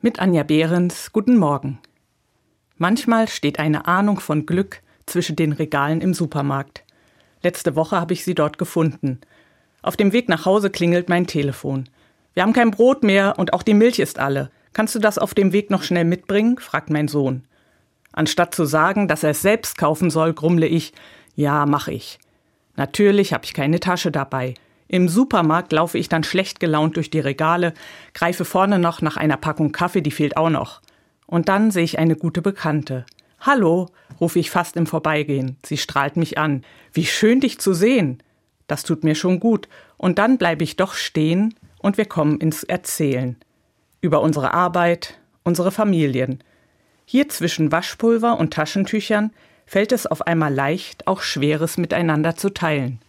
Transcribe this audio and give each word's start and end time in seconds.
Mit 0.00 0.20
Anja 0.20 0.44
Behrens, 0.44 1.10
guten 1.10 1.36
Morgen. 1.36 1.80
Manchmal 2.76 3.26
steht 3.26 3.58
eine 3.58 3.88
Ahnung 3.88 4.20
von 4.20 4.46
Glück 4.46 4.80
zwischen 5.06 5.34
den 5.34 5.50
Regalen 5.50 6.00
im 6.00 6.14
Supermarkt. 6.14 6.84
Letzte 7.42 7.74
Woche 7.74 8.00
habe 8.00 8.12
ich 8.12 8.22
sie 8.22 8.36
dort 8.36 8.58
gefunden. 8.58 9.20
Auf 9.82 9.96
dem 9.96 10.12
Weg 10.12 10.28
nach 10.28 10.46
Hause 10.46 10.70
klingelt 10.70 11.08
mein 11.08 11.26
Telefon. 11.26 11.88
Wir 12.32 12.44
haben 12.44 12.52
kein 12.52 12.70
Brot 12.70 13.02
mehr 13.02 13.34
und 13.38 13.52
auch 13.52 13.64
die 13.64 13.74
Milch 13.74 13.98
ist 13.98 14.20
alle. 14.20 14.52
Kannst 14.72 14.94
du 14.94 15.00
das 15.00 15.18
auf 15.18 15.34
dem 15.34 15.52
Weg 15.52 15.68
noch 15.68 15.82
schnell 15.82 16.04
mitbringen? 16.04 16.58
fragt 16.58 16.90
mein 16.90 17.08
Sohn. 17.08 17.42
Anstatt 18.12 18.54
zu 18.54 18.66
sagen, 18.66 19.08
dass 19.08 19.24
er 19.24 19.30
es 19.30 19.42
selbst 19.42 19.78
kaufen 19.78 20.10
soll, 20.10 20.32
grummle 20.32 20.68
ich, 20.68 20.92
ja, 21.34 21.66
mach 21.66 21.88
ich. 21.88 22.20
Natürlich 22.76 23.32
habe 23.32 23.46
ich 23.46 23.52
keine 23.52 23.80
Tasche 23.80 24.12
dabei. 24.12 24.54
Im 24.88 25.08
Supermarkt 25.08 25.72
laufe 25.72 25.98
ich 25.98 26.08
dann 26.08 26.24
schlecht 26.24 26.60
gelaunt 26.60 26.96
durch 26.96 27.10
die 27.10 27.20
Regale, 27.20 27.74
greife 28.14 28.46
vorne 28.46 28.78
noch 28.78 29.02
nach 29.02 29.18
einer 29.18 29.36
Packung 29.36 29.70
Kaffee, 29.70 30.00
die 30.00 30.10
fehlt 30.10 30.38
auch 30.38 30.48
noch. 30.48 30.80
Und 31.26 31.50
dann 31.50 31.70
sehe 31.70 31.84
ich 31.84 31.98
eine 31.98 32.16
gute 32.16 32.40
Bekannte. 32.40 33.04
Hallo, 33.38 33.90
rufe 34.18 34.38
ich 34.38 34.50
fast 34.50 34.76
im 34.76 34.86
Vorbeigehen. 34.86 35.58
Sie 35.64 35.76
strahlt 35.76 36.16
mich 36.16 36.38
an. 36.38 36.64
Wie 36.92 37.04
schön 37.04 37.40
dich 37.40 37.60
zu 37.60 37.74
sehen. 37.74 38.22
Das 38.66 38.82
tut 38.82 39.04
mir 39.04 39.14
schon 39.14 39.38
gut. 39.38 39.68
Und 39.98 40.18
dann 40.18 40.38
bleibe 40.38 40.64
ich 40.64 40.76
doch 40.76 40.94
stehen 40.94 41.54
und 41.78 41.98
wir 41.98 42.06
kommen 42.06 42.40
ins 42.40 42.64
Erzählen. 42.64 43.36
Über 44.00 44.22
unsere 44.22 44.54
Arbeit, 44.54 45.18
unsere 45.44 45.70
Familien. 45.70 46.42
Hier 47.04 47.28
zwischen 47.28 47.70
Waschpulver 47.70 48.38
und 48.38 48.54
Taschentüchern 48.54 49.32
fällt 49.66 49.92
es 49.92 50.06
auf 50.06 50.26
einmal 50.26 50.52
leicht, 50.52 51.06
auch 51.06 51.20
Schweres 51.20 51.76
miteinander 51.76 52.36
zu 52.36 52.50
teilen. 52.50 53.00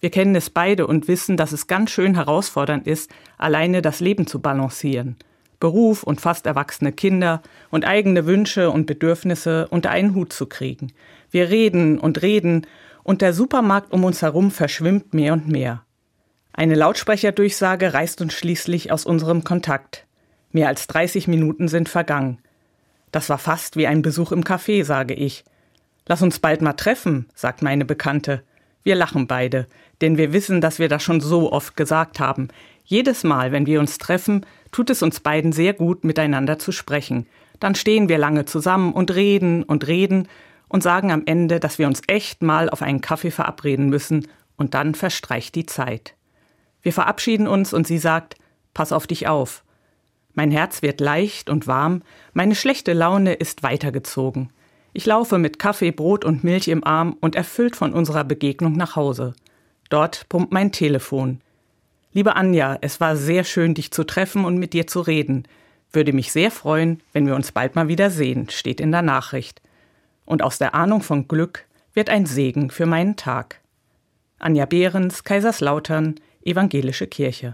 Wir 0.00 0.10
kennen 0.10 0.34
es 0.34 0.48
beide 0.48 0.86
und 0.86 1.08
wissen, 1.08 1.36
dass 1.36 1.52
es 1.52 1.66
ganz 1.66 1.90
schön 1.90 2.14
herausfordernd 2.14 2.86
ist, 2.86 3.10
alleine 3.36 3.82
das 3.82 4.00
Leben 4.00 4.26
zu 4.26 4.40
balancieren. 4.40 5.16
Beruf 5.60 6.02
und 6.02 6.22
fast 6.22 6.46
erwachsene 6.46 6.90
Kinder 6.90 7.42
und 7.70 7.86
eigene 7.86 8.24
Wünsche 8.24 8.70
und 8.70 8.86
Bedürfnisse 8.86 9.68
unter 9.68 9.90
einen 9.90 10.14
Hut 10.14 10.32
zu 10.32 10.46
kriegen. 10.46 10.92
Wir 11.30 11.50
reden 11.50 11.98
und 11.98 12.22
reden 12.22 12.66
und 13.02 13.20
der 13.20 13.34
Supermarkt 13.34 13.92
um 13.92 14.04
uns 14.04 14.22
herum 14.22 14.50
verschwimmt 14.50 15.12
mehr 15.12 15.34
und 15.34 15.48
mehr. 15.48 15.84
Eine 16.52 16.74
Lautsprecherdurchsage 16.74 17.92
reißt 17.92 18.22
uns 18.22 18.32
schließlich 18.32 18.90
aus 18.90 19.04
unserem 19.04 19.44
Kontakt. 19.44 20.06
Mehr 20.50 20.68
als 20.68 20.86
30 20.86 21.28
Minuten 21.28 21.68
sind 21.68 21.88
vergangen. 21.88 22.38
Das 23.12 23.28
war 23.28 23.38
fast 23.38 23.76
wie 23.76 23.86
ein 23.86 24.02
Besuch 24.02 24.32
im 24.32 24.44
Café, 24.44 24.84
sage 24.84 25.14
ich. 25.14 25.44
Lass 26.06 26.22
uns 26.22 26.38
bald 26.38 26.62
mal 26.62 26.72
treffen, 26.72 27.26
sagt 27.34 27.62
meine 27.62 27.84
Bekannte. 27.84 28.42
Wir 28.82 28.94
lachen 28.94 29.26
beide, 29.26 29.66
denn 30.00 30.16
wir 30.16 30.32
wissen, 30.32 30.60
dass 30.60 30.78
wir 30.78 30.88
das 30.88 31.02
schon 31.02 31.20
so 31.20 31.52
oft 31.52 31.76
gesagt 31.76 32.20
haben. 32.20 32.48
Jedes 32.84 33.24
Mal, 33.24 33.52
wenn 33.52 33.66
wir 33.66 33.80
uns 33.80 33.98
treffen, 33.98 34.46
tut 34.72 34.90
es 34.90 35.02
uns 35.02 35.20
beiden 35.20 35.52
sehr 35.52 35.74
gut, 35.74 36.04
miteinander 36.04 36.58
zu 36.58 36.72
sprechen. 36.72 37.26
Dann 37.60 37.74
stehen 37.74 38.08
wir 38.08 38.18
lange 38.18 38.46
zusammen 38.46 38.92
und 38.92 39.14
reden 39.14 39.62
und 39.62 39.86
reden 39.86 40.28
und 40.68 40.82
sagen 40.82 41.12
am 41.12 41.22
Ende, 41.26 41.60
dass 41.60 41.78
wir 41.78 41.86
uns 41.86 42.02
echt 42.06 42.42
mal 42.42 42.70
auf 42.70 42.82
einen 42.82 43.00
Kaffee 43.00 43.30
verabreden 43.30 43.88
müssen, 43.88 44.26
und 44.60 44.74
dann 44.74 44.94
verstreicht 44.94 45.54
die 45.54 45.64
Zeit. 45.64 46.14
Wir 46.82 46.92
verabschieden 46.92 47.48
uns 47.48 47.72
und 47.72 47.86
sie 47.86 47.96
sagt, 47.96 48.36
pass 48.74 48.92
auf 48.92 49.06
dich 49.06 49.26
auf. 49.26 49.64
Mein 50.34 50.50
Herz 50.50 50.82
wird 50.82 51.00
leicht 51.00 51.48
und 51.48 51.66
warm, 51.66 52.02
meine 52.34 52.54
schlechte 52.54 52.92
Laune 52.92 53.32
ist 53.32 53.62
weitergezogen. 53.62 54.50
Ich 54.92 55.06
laufe 55.06 55.38
mit 55.38 55.58
Kaffee, 55.58 55.92
Brot 55.92 56.24
und 56.24 56.42
Milch 56.42 56.68
im 56.68 56.84
Arm 56.84 57.16
und 57.20 57.36
erfüllt 57.36 57.76
von 57.76 57.92
unserer 57.92 58.24
Begegnung 58.24 58.72
nach 58.72 58.96
Hause. 58.96 59.34
Dort 59.88 60.28
pumpt 60.28 60.52
mein 60.52 60.72
Telefon. 60.72 61.40
Liebe 62.12 62.34
Anja, 62.34 62.76
es 62.80 63.00
war 63.00 63.16
sehr 63.16 63.44
schön, 63.44 63.74
dich 63.74 63.92
zu 63.92 64.02
treffen 64.02 64.44
und 64.44 64.58
mit 64.58 64.72
dir 64.72 64.86
zu 64.88 65.00
reden. 65.00 65.46
Würde 65.92 66.12
mich 66.12 66.32
sehr 66.32 66.50
freuen, 66.50 67.00
wenn 67.12 67.26
wir 67.26 67.36
uns 67.36 67.52
bald 67.52 67.76
mal 67.76 67.88
wieder 67.88 68.10
sehen, 68.10 68.48
steht 68.50 68.80
in 68.80 68.90
der 68.90 69.02
Nachricht. 69.02 69.62
Und 70.24 70.42
aus 70.42 70.58
der 70.58 70.74
Ahnung 70.74 71.02
von 71.02 71.28
Glück 71.28 71.66
wird 71.94 72.10
ein 72.10 72.26
Segen 72.26 72.70
für 72.70 72.86
meinen 72.86 73.16
Tag. 73.16 73.60
Anja 74.38 74.66
Behrens, 74.66 75.22
Kaiserslautern, 75.22 76.16
Evangelische 76.42 77.06
Kirche. 77.06 77.48